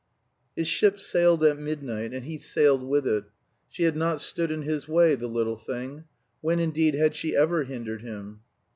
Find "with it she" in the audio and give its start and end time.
2.81-3.83